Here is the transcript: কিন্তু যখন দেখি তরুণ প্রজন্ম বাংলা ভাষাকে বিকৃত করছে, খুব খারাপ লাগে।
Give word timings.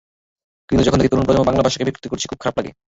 কিন্তু 0.69 0.83
যখন 0.83 0.97
দেখি 0.99 1.11
তরুণ 1.11 1.25
প্রজন্ম 1.25 1.47
বাংলা 1.47 1.65
ভাষাকে 1.65 1.87
বিকৃত 1.87 2.05
করছে, 2.09 2.29
খুব 2.29 2.39
খারাপ 2.41 2.55
লাগে। 2.59 2.71